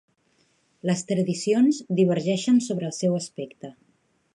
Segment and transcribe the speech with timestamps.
[0.91, 3.77] Les tradicions divergeixen sobre el seu aspecte.